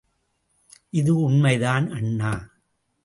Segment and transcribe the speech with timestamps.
[0.91, 2.33] இது உண்மைதான் அண்ணா!